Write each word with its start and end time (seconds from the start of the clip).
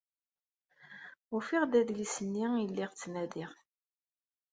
Ufiɣ-d 1.35 1.73
adlis-nni 1.79 2.45
ay 2.55 2.67
lliɣ 2.69 2.91
ttnadiɣ-t. 2.93 3.53